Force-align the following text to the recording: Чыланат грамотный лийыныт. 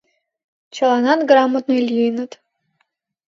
Чыланат 0.75 1.19
грамотный 1.29 1.81
лийыныт. 1.89 2.31